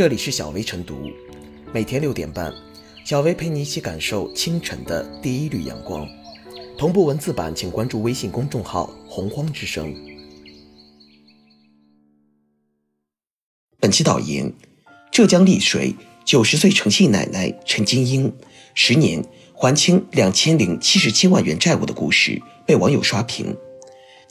[0.00, 1.10] 这里是小薇晨读，
[1.74, 2.50] 每天六点半，
[3.04, 6.08] 小薇陪你一起感受清晨的第一缕阳光。
[6.78, 9.94] 同步文字版，请关注微信公众号“洪荒之声”。
[13.78, 14.50] 本期导言：
[15.12, 15.94] 浙江丽水
[16.24, 18.32] 九十岁诚信奶奶陈金英
[18.72, 19.22] 十年
[19.52, 23.54] 还清两千零七十七万元债务的故事被网友刷屏。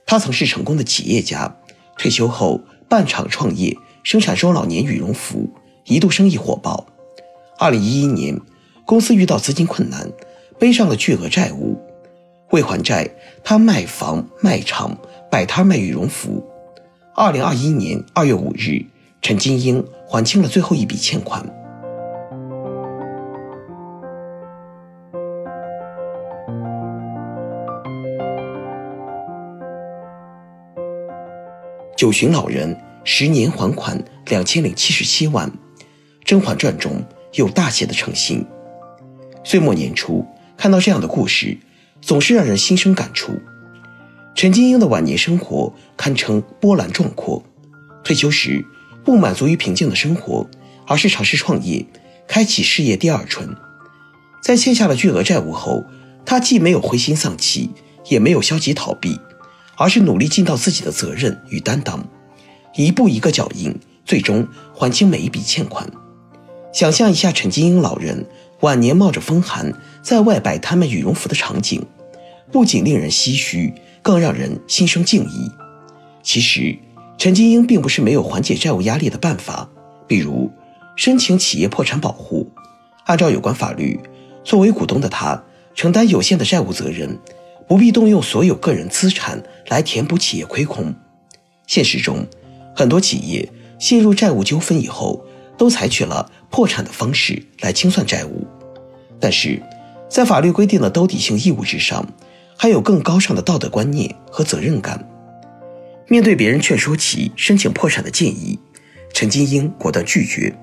[0.07, 1.59] 她曾是成功的企业家，
[1.95, 2.59] 退休后
[2.89, 3.77] 办厂创业。
[4.03, 5.49] 生产中老年羽绒服，
[5.85, 6.85] 一度生意火爆。
[7.57, 8.39] 二零一一年，
[8.85, 10.09] 公司遇到资金困难，
[10.57, 11.77] 背上了巨额债务。
[12.51, 13.07] 为还债，
[13.43, 14.97] 他卖房卖厂，
[15.29, 16.43] 摆摊卖羽绒服。
[17.15, 18.83] 二零二一年二月五日，
[19.21, 21.45] 陈金英还清了最后一笔欠款。
[31.95, 32.88] 九旬老人。
[33.03, 35.49] 十年还款两千零七十七万，
[36.23, 38.45] 《甄嬛传》中有大写的诚信。
[39.43, 40.25] 岁末年初，
[40.57, 41.57] 看到这样的故事，
[42.01, 43.39] 总是让人心生感触。
[44.35, 47.43] 陈金英的晚年生活堪称波澜壮阔。
[48.03, 48.63] 退休时，
[49.03, 50.47] 不满足于平静的生活，
[50.85, 51.85] 而是尝试创业，
[52.27, 53.55] 开启事业第二春。
[54.41, 55.83] 在欠下了巨额债务后，
[56.25, 57.71] 他既没有灰心丧气，
[58.05, 59.19] 也没有消极逃避，
[59.77, 62.07] 而是努力尽到自己的责任与担当。
[62.75, 63.75] 一步一个脚印，
[64.05, 65.89] 最终还清每一笔欠款。
[66.71, 68.25] 想象一下陈金英老人
[68.61, 71.83] 晚年冒着风寒在外摆摊卖羽绒服的场景，
[72.51, 75.51] 不仅令人唏嘘，更让人心生敬意。
[76.21, 76.77] 其实，
[77.17, 79.67] 陈金英并不是没有缓解债务压力的办法，
[80.07, 80.51] 比如
[80.95, 82.49] 申请企业破产保护。
[83.05, 83.99] 按照有关法律，
[84.43, 87.17] 作为股东的他承担有限的债务责任，
[87.67, 90.93] 不必动用所有个人资产来填补企业亏空。
[91.65, 92.27] 现实中，
[92.75, 95.25] 很多企业陷入债务纠纷以后，
[95.57, 98.47] 都采取了破产的方式来清算债务。
[99.19, 99.61] 但是，
[100.09, 102.05] 在法律规定的兜底性义务之上，
[102.57, 105.07] 还有更高尚的道德观念和责任感。
[106.07, 108.57] 面对别人劝说其申请破产的建议，
[109.13, 110.57] 陈金英果断拒绝。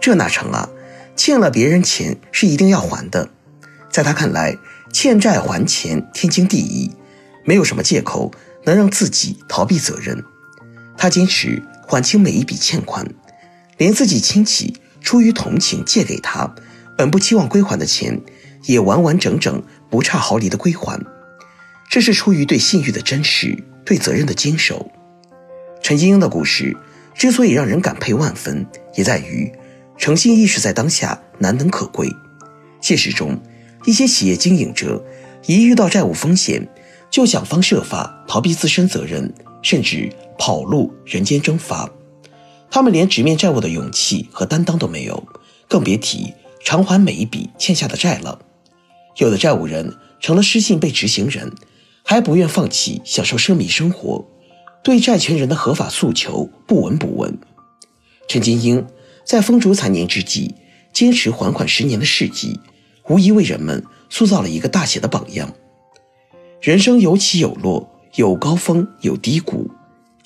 [0.00, 0.68] 这哪成啊？
[1.14, 3.28] 欠了别人钱是一定要还的。
[3.90, 4.56] 在他看来，
[4.92, 6.90] 欠债还钱天经地义，
[7.44, 8.32] 没有什么借口
[8.64, 10.24] 能让自己逃避责任。
[11.00, 13.08] 他坚持还清每一笔欠款，
[13.78, 16.54] 连自己亲戚出于同情借给他，
[16.94, 18.20] 本不期望归还的钱，
[18.64, 21.00] 也完完整整不差毫厘的归还。
[21.88, 24.90] 这是出于对信誉的真实，对责任的坚守。
[25.82, 26.76] 陈金英的故事
[27.14, 29.50] 之所以让人感佩万分，也在于
[29.96, 32.14] 诚信意识在当下难能可贵。
[32.82, 33.40] 现实中，
[33.86, 35.02] 一些企业经营者
[35.46, 36.68] 一遇到债务风险，
[37.10, 39.32] 就想方设法逃避自身责任。
[39.62, 41.90] 甚至跑路、人间蒸发，
[42.70, 45.22] 他们连直面债务的勇气和担当都没有，
[45.68, 46.32] 更别提
[46.64, 48.38] 偿还每一笔欠下的债了。
[49.16, 51.52] 有的债务人成了失信被执行人，
[52.04, 54.24] 还不愿放弃享受奢靡生活，
[54.82, 57.38] 对债权人的合法诉求不闻不问。
[58.28, 58.86] 陈金英
[59.24, 60.54] 在风烛残年之际
[60.92, 62.58] 坚持还款十年的事迹，
[63.08, 65.52] 无疑为人们塑造了一个大写的榜样。
[66.60, 67.89] 人生有起有落。
[68.16, 69.70] 有高峰，有低谷。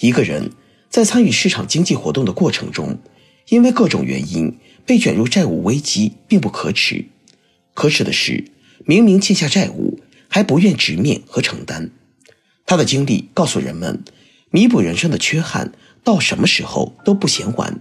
[0.00, 0.50] 一个人
[0.89, 2.99] 在参与市场经济活动的过程中，
[3.49, 7.06] 因为各种原因被卷入债务危机，并不可耻。
[7.75, 8.44] 可耻的是，
[8.84, 11.91] 明明欠下债务，还不愿直面和承担。
[12.67, 14.03] 他的经历告诉人们，
[14.50, 17.81] 弥补人生的缺憾，到什么时候都不嫌晚。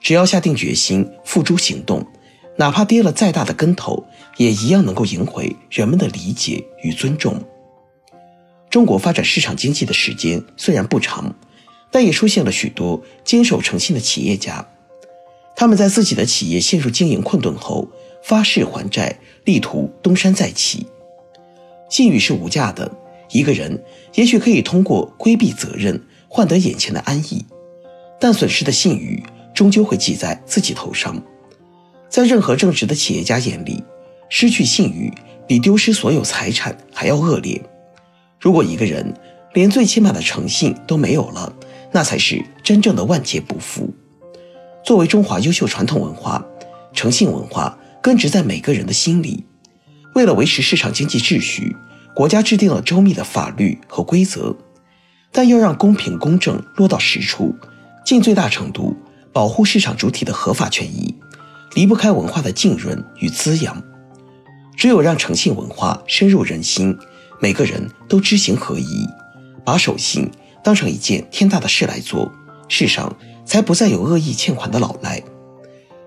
[0.00, 2.06] 只要下定决心，付诸行动，
[2.58, 4.04] 哪怕跌了再大的跟头，
[4.36, 7.42] 也一样能够赢回人们的理解与尊重。
[8.72, 11.34] 中国发展市场经济的时间虽然不长，
[11.90, 14.66] 但也出现了许多坚守诚信的企业家。
[15.54, 17.86] 他们在自己的企业陷入经营困顿后，
[18.24, 20.86] 发誓还债，力图东山再起。
[21.90, 22.90] 信誉是无价的，
[23.30, 23.84] 一个人
[24.14, 27.44] 也许可以通过规避责任换得眼前的安逸，
[28.18, 29.22] 但损失的信誉
[29.52, 31.22] 终究会记在自己头上。
[32.08, 33.84] 在任何正直的企业家眼里，
[34.30, 35.12] 失去信誉
[35.46, 37.60] 比丢失所有财产还要恶劣。
[38.42, 39.14] 如果一个人
[39.54, 41.54] 连最起码的诚信都没有了，
[41.92, 43.88] 那才是真正的万劫不复。
[44.84, 46.44] 作为中华优秀传统文化，
[46.92, 49.44] 诚信文化根植在每个人的心里。
[50.16, 51.76] 为了维持市场经济秩序，
[52.16, 54.56] 国家制定了周密的法律和规则，
[55.30, 57.54] 但要让公平公正落到实处，
[58.04, 58.96] 尽最大程度
[59.32, 61.14] 保护市场主体的合法权益，
[61.76, 63.80] 离不开文化的浸润与滋养。
[64.76, 66.98] 只有让诚信文化深入人心。
[67.42, 69.04] 每个人都知行合一，
[69.64, 70.30] 把守信
[70.62, 72.30] 当成一件天大的事来做，
[72.68, 73.12] 世上
[73.44, 75.20] 才不再有恶意欠款的老赖。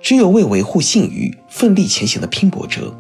[0.02, 2.96] 只有为维护信誉奋力前行的拼搏者。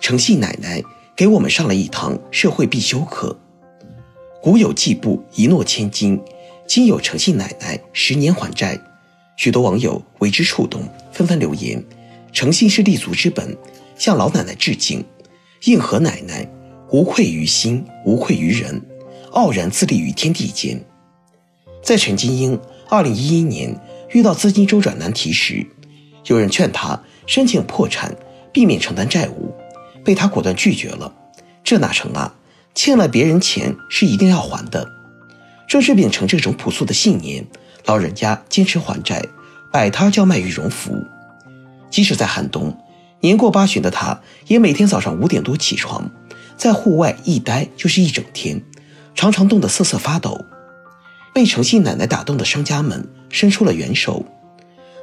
[0.00, 0.82] 诚信奶奶
[1.14, 3.38] 给我们上了一堂社会必修课。
[4.42, 6.20] 古有季布一诺千金，
[6.68, 8.78] 今有诚信奶奶十年还债。
[9.36, 11.82] 许多网友为之触动，纷纷留言
[12.30, 13.56] ：“诚信是立足之本，
[13.96, 15.02] 向老奶奶致敬。”
[15.64, 16.46] 应和奶奶
[16.90, 18.80] 无愧于心，无愧于人，
[19.32, 20.78] 傲然自立于天地间。
[21.82, 22.60] 在陈金英
[22.90, 23.80] 2011年
[24.10, 25.66] 遇到资金周转难题时，
[26.26, 28.14] 有人劝他申请破产，
[28.52, 29.54] 避免承担债务。
[30.04, 31.12] 被他果断拒绝了，
[31.64, 32.34] 这哪成啊？
[32.74, 34.97] 欠了别人钱是一定要还的。
[35.68, 37.46] 正是秉承这种朴素的信念，
[37.84, 39.22] 老人家坚持还债，
[39.70, 41.04] 摆摊叫卖羽绒服。
[41.90, 42.76] 即使在寒冬，
[43.20, 46.10] 年过八旬的他，也每天早上五点多起床，
[46.56, 48.62] 在户外一待就是一整天，
[49.14, 50.44] 常常冻得瑟瑟发抖。
[51.34, 54.24] 被诚信奶奶打动的商家们伸出了援手。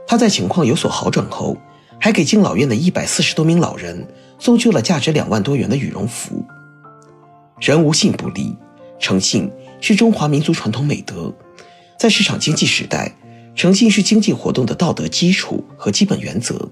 [0.08, 1.58] 他在情况有所好转后。
[1.98, 4.06] 还给敬老院的一百四十多名老人
[4.38, 6.46] 送去了价值两万多元的羽绒服。
[7.60, 8.54] 人无信不立，
[9.00, 9.50] 诚信
[9.82, 11.34] 是中华民族传统美德，
[12.00, 13.16] 在市场经济时代，
[13.56, 16.70] 诚信是经济活动的道德基础和基本原则。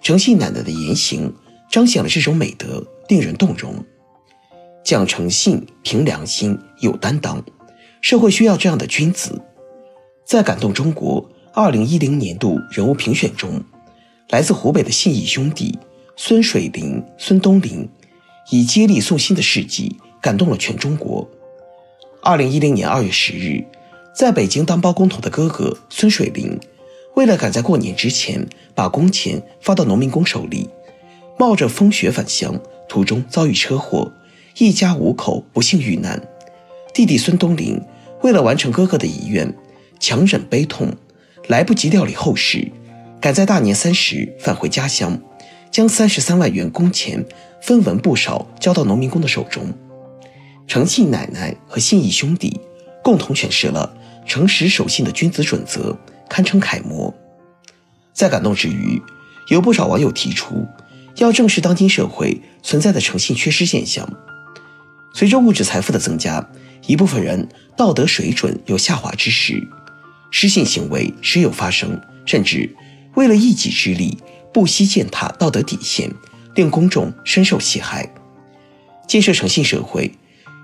[0.00, 1.34] 诚信奶奶的言行
[1.70, 3.74] 彰显了这种美德，令人动容。
[4.84, 7.42] 讲诚信、凭良心、有担当，
[8.00, 9.40] 社会需要这样的君子。
[10.24, 13.62] 在感动中国二零一零年度人物评选中。
[14.30, 15.78] 来自湖北的信义兄弟
[16.14, 17.88] 孙水林、孙东林，
[18.50, 21.26] 以接力送信的事迹感动了全中国。
[22.20, 23.64] 二零一零年二月十日，
[24.14, 26.58] 在北京当包工头的哥哥孙水林，
[27.14, 28.44] 为了赶在过年之前
[28.74, 30.68] 把工钱发到农民工手里，
[31.38, 34.12] 冒着风雪返乡，途中遭遇车祸，
[34.58, 36.20] 一家五口不幸遇难。
[36.92, 37.80] 弟弟孙东林
[38.22, 39.54] 为了完成哥哥的遗愿，
[40.00, 40.92] 强忍悲痛，
[41.46, 42.70] 来不及料理后事。
[43.20, 45.18] 赶在大年三十返回家乡，
[45.70, 47.24] 将三十三万元工钱
[47.62, 49.72] 分文不少交到农民工的手中。
[50.68, 52.60] 诚信奶奶和信义兄弟
[53.02, 53.90] 共同诠释了
[54.26, 55.96] 诚实守信的君子准则，
[56.28, 57.12] 堪称楷模。
[58.12, 59.00] 在感动之余，
[59.48, 60.66] 有不少网友提出
[61.16, 64.06] 要正视当今社会存在的诚信缺失现象。
[65.14, 66.46] 随着物质财富的增加，
[66.86, 69.66] 一部分人道德水准有下滑之时，
[70.30, 72.68] 失信行为时有发生，甚至。
[73.14, 74.18] 为了一己之利，
[74.52, 76.08] 不惜践踏道德底线，
[76.54, 78.06] 令公众深受其害。
[79.08, 80.12] 建设诚信社会，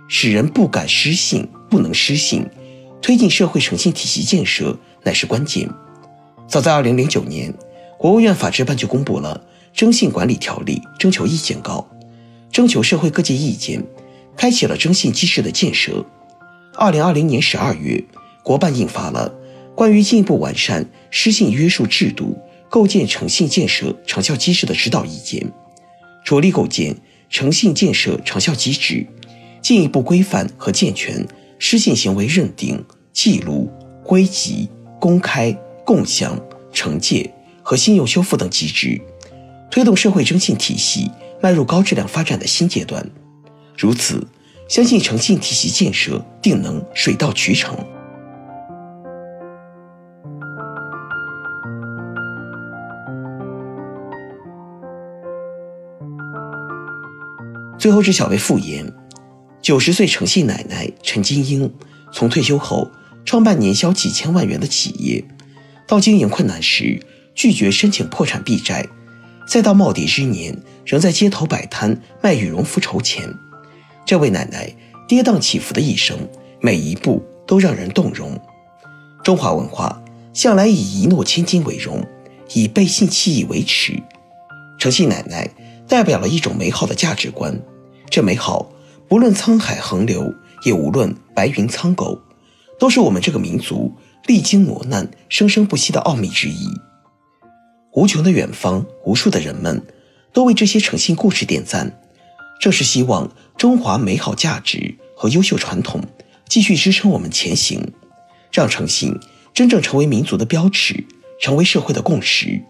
[0.09, 2.47] 使人不敢失信，不能失信，
[3.01, 5.69] 推进社会诚信体系建设乃是关键。
[6.47, 7.53] 早在2009年，
[7.99, 9.45] 国务院法制办就公布了
[9.79, 11.89] 《征信管理条例》征求意见稿，
[12.53, 13.83] 征求社会各界意见，
[14.37, 16.05] 开启了征信机制的建设。
[16.75, 18.05] 2020年12月，
[18.43, 19.33] 国办印发了。
[19.75, 25.51] 关于进一步完善失信约束制度、构建诚信建设长效机制的指导意见，
[26.25, 26.97] 着力构建
[27.29, 29.05] 诚信建设长效机制，
[29.65, 31.27] 进一步规范和健全
[31.59, 32.85] 失信行为认定、
[33.15, 33.73] 记录、
[34.05, 34.69] 归集、
[35.01, 35.51] 公开、
[35.87, 36.39] 共享、
[36.71, 37.33] 惩戒
[37.63, 39.01] 和信用修复等机制，
[39.71, 43.11] 推动社会征信体系迈入高质量发展的新阶段。
[43.75, 44.23] 如此，
[44.69, 47.75] 相信诚信体系建设定能水到渠成。
[57.79, 58.91] 最后是小薇复言，
[59.65, 61.73] 九十岁诚信奶奶陈金英，
[62.13, 62.91] 从退休后
[63.25, 65.25] 创办年销几千万元的企业，
[65.89, 67.01] 到经营困难时
[67.35, 68.87] 拒绝申请破产避债，
[69.49, 70.55] 再到耄耋之年
[70.85, 73.27] 仍在街头摆摊卖羽绒服筹钱，
[74.05, 74.71] 这位奶奶
[75.09, 76.19] 跌宕起伏的一生，
[76.61, 78.39] 每一步都让人动容。
[79.23, 79.99] 中华文化
[80.35, 82.07] 向来以一诺千金为荣，
[82.53, 83.95] 以背信弃义为耻，
[84.79, 85.49] 诚信奶奶
[85.89, 87.59] 代表了一种美好的价值观。
[88.11, 88.71] 这美好，
[89.15, 92.21] 无论沧海横流，也无论白云苍狗，
[92.81, 93.95] 都是我们这个民族
[94.27, 96.67] 历经磨难、生生不息的奥秘之一。
[97.93, 99.81] 无穷的远方，无数的人们，
[100.33, 102.01] 都为这些诚信故事点赞。
[102.61, 106.03] 正是希望中华美好价值和优秀传统
[106.49, 107.93] 继续支撑我们前行，
[108.51, 109.17] 让诚信
[109.55, 111.07] 真正成为民族的标尺，
[111.41, 112.61] 成为社会的共识。